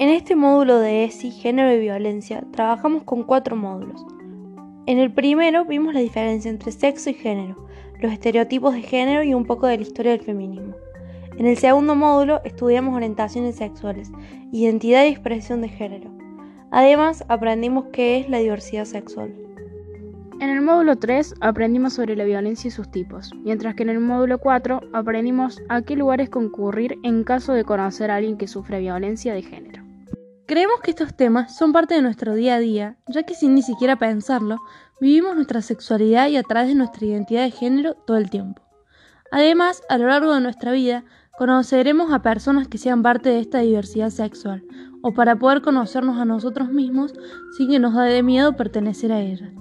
En 0.00 0.10
este 0.10 0.36
módulo 0.36 0.78
de 0.78 1.06
ESI, 1.06 1.32
Género 1.32 1.72
y 1.74 1.80
Violencia, 1.80 2.44
trabajamos 2.52 3.02
con 3.02 3.24
cuatro 3.24 3.56
módulos. 3.56 4.06
En 4.86 4.98
el 4.98 5.12
primero 5.12 5.64
vimos 5.64 5.92
la 5.92 5.98
diferencia 5.98 6.48
entre 6.48 6.70
sexo 6.70 7.10
y 7.10 7.14
género, 7.14 7.66
los 8.00 8.12
estereotipos 8.12 8.74
de 8.74 8.82
género 8.82 9.24
y 9.24 9.34
un 9.34 9.44
poco 9.44 9.66
de 9.66 9.76
la 9.76 9.82
historia 9.82 10.12
del 10.12 10.20
feminismo. 10.20 10.76
En 11.36 11.46
el 11.46 11.56
segundo 11.56 11.96
módulo 11.96 12.40
estudiamos 12.44 12.94
orientaciones 12.94 13.56
sexuales, 13.56 14.12
identidad 14.52 15.04
y 15.04 15.08
expresión 15.08 15.62
de 15.62 15.68
género. 15.68 16.12
Además, 16.70 17.24
aprendimos 17.26 17.86
qué 17.92 18.20
es 18.20 18.30
la 18.30 18.38
diversidad 18.38 18.84
sexual. 18.84 19.34
En 20.38 20.48
el 20.48 20.60
módulo 20.60 20.94
3 20.94 21.34
aprendimos 21.40 21.94
sobre 21.94 22.14
la 22.14 22.22
violencia 22.22 22.68
y 22.68 22.70
sus 22.70 22.88
tipos, 22.88 23.32
mientras 23.42 23.74
que 23.74 23.82
en 23.82 23.88
el 23.88 23.98
módulo 23.98 24.38
4 24.38 24.80
aprendimos 24.92 25.60
a 25.68 25.82
qué 25.82 25.96
lugares 25.96 26.30
concurrir 26.30 27.00
en 27.02 27.24
caso 27.24 27.52
de 27.52 27.64
conocer 27.64 28.12
a 28.12 28.16
alguien 28.16 28.36
que 28.36 28.46
sufre 28.46 28.78
violencia 28.78 29.34
de 29.34 29.42
género. 29.42 29.77
Creemos 30.48 30.80
que 30.80 30.92
estos 30.92 31.12
temas 31.12 31.54
son 31.54 31.74
parte 31.74 31.92
de 31.92 32.00
nuestro 32.00 32.34
día 32.34 32.54
a 32.54 32.58
día, 32.58 32.96
ya 33.06 33.24
que 33.24 33.34
sin 33.34 33.54
ni 33.54 33.60
siquiera 33.60 33.96
pensarlo, 33.96 34.56
vivimos 34.98 35.36
nuestra 35.36 35.60
sexualidad 35.60 36.28
y 36.28 36.38
a 36.38 36.42
través 36.42 36.68
de 36.70 36.74
nuestra 36.74 37.04
identidad 37.04 37.42
de 37.42 37.50
género 37.50 37.92
todo 38.06 38.16
el 38.16 38.30
tiempo. 38.30 38.62
Además, 39.30 39.82
a 39.90 39.98
lo 39.98 40.06
largo 40.06 40.32
de 40.32 40.40
nuestra 40.40 40.72
vida, 40.72 41.04
conoceremos 41.36 42.10
a 42.12 42.22
personas 42.22 42.66
que 42.66 42.78
sean 42.78 43.02
parte 43.02 43.28
de 43.28 43.40
esta 43.40 43.58
diversidad 43.58 44.08
sexual, 44.08 44.64
o 45.02 45.12
para 45.12 45.36
poder 45.36 45.60
conocernos 45.60 46.16
a 46.16 46.24
nosotros 46.24 46.70
mismos 46.70 47.12
sin 47.58 47.68
que 47.68 47.78
nos 47.78 47.94
dé 47.94 48.22
miedo 48.22 48.56
pertenecer 48.56 49.12
a 49.12 49.20
ella. 49.20 49.52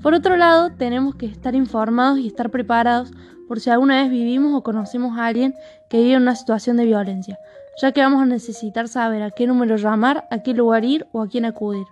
Por 0.00 0.14
otro 0.14 0.36
lado, 0.36 0.70
tenemos 0.70 1.16
que 1.16 1.26
estar 1.26 1.56
informados 1.56 2.20
y 2.20 2.28
estar 2.28 2.52
preparados 2.52 3.10
por 3.48 3.60
si 3.60 3.70
alguna 3.70 4.02
vez 4.02 4.10
vivimos 4.10 4.54
o 4.54 4.62
conocemos 4.62 5.18
a 5.18 5.26
alguien 5.26 5.54
que 5.88 5.98
vive 5.98 6.14
en 6.14 6.22
una 6.22 6.36
situación 6.36 6.76
de 6.76 6.86
violencia, 6.86 7.38
ya 7.80 7.92
que 7.92 8.00
vamos 8.00 8.22
a 8.22 8.26
necesitar 8.26 8.88
saber 8.88 9.22
a 9.22 9.30
qué 9.30 9.46
número 9.46 9.76
llamar, 9.76 10.26
a 10.30 10.42
qué 10.42 10.54
lugar 10.54 10.84
ir 10.84 11.06
o 11.12 11.22
a 11.22 11.28
quién 11.28 11.44
acudir. 11.44 11.86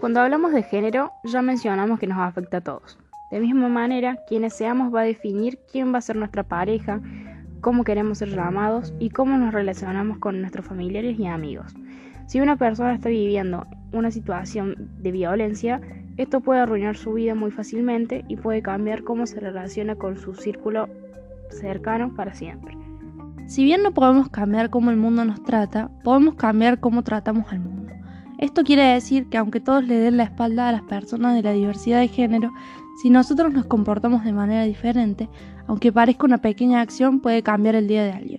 Cuando 0.00 0.20
hablamos 0.20 0.52
de 0.52 0.62
género, 0.62 1.12
ya 1.24 1.40
mencionamos 1.40 1.98
que 1.98 2.06
nos 2.06 2.18
afecta 2.18 2.58
a 2.58 2.60
todos. 2.60 2.98
De 3.30 3.40
misma 3.40 3.68
manera, 3.68 4.18
quienes 4.28 4.54
seamos 4.54 4.94
va 4.94 5.00
a 5.00 5.04
definir 5.04 5.58
quién 5.70 5.92
va 5.92 5.98
a 5.98 6.02
ser 6.02 6.16
nuestra 6.16 6.42
pareja, 6.42 7.00
cómo 7.60 7.82
queremos 7.82 8.18
ser 8.18 8.28
llamados 8.28 8.92
y 8.98 9.08
cómo 9.08 9.38
nos 9.38 9.54
relacionamos 9.54 10.18
con 10.18 10.40
nuestros 10.40 10.66
familiares 10.66 11.18
y 11.18 11.26
amigos. 11.26 11.74
Si 12.26 12.40
una 12.40 12.56
persona 12.56 12.94
está 12.94 13.08
viviendo 13.08 13.66
una 13.92 14.10
situación 14.10 14.90
de 14.98 15.12
violencia, 15.12 15.80
esto 16.16 16.40
puede 16.40 16.60
arruinar 16.60 16.96
su 16.96 17.12
vida 17.14 17.34
muy 17.34 17.50
fácilmente 17.50 18.24
y 18.28 18.36
puede 18.36 18.62
cambiar 18.62 19.02
cómo 19.02 19.26
se 19.26 19.40
relaciona 19.40 19.96
con 19.96 20.16
su 20.16 20.34
círculo 20.34 20.88
cercano 21.50 22.14
para 22.14 22.34
siempre. 22.34 22.76
Si 23.46 23.64
bien 23.64 23.82
no 23.82 23.92
podemos 23.92 24.28
cambiar 24.28 24.70
cómo 24.70 24.90
el 24.90 24.96
mundo 24.96 25.24
nos 25.24 25.42
trata, 25.42 25.90
podemos 26.02 26.34
cambiar 26.34 26.80
cómo 26.80 27.02
tratamos 27.02 27.52
al 27.52 27.60
mundo. 27.60 27.92
Esto 28.38 28.62
quiere 28.62 28.82
decir 28.82 29.28
que 29.28 29.38
aunque 29.38 29.60
todos 29.60 29.84
le 29.84 29.96
den 29.96 30.16
la 30.16 30.24
espalda 30.24 30.68
a 30.68 30.72
las 30.72 30.82
personas 30.82 31.34
de 31.34 31.42
la 31.42 31.52
diversidad 31.52 32.00
de 32.00 32.08
género, 32.08 32.52
si 33.02 33.10
nosotros 33.10 33.52
nos 33.52 33.66
comportamos 33.66 34.24
de 34.24 34.32
manera 34.32 34.62
diferente, 34.64 35.28
aunque 35.66 35.92
parezca 35.92 36.26
una 36.26 36.38
pequeña 36.38 36.80
acción, 36.80 37.20
puede 37.20 37.42
cambiar 37.42 37.74
el 37.74 37.88
día 37.88 38.04
de 38.04 38.12
alguien. 38.12 38.33